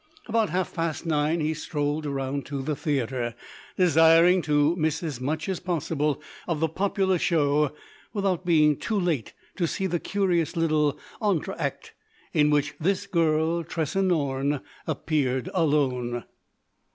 [0.25, 3.35] About half past nine he strolled around to the theatre,
[3.77, 7.71] desiring to miss as much as possible of the popular show
[8.11, 11.91] without being too late to see the curious little entr' acte
[12.33, 16.23] in which this girl, Tressa Norne, appeared alone.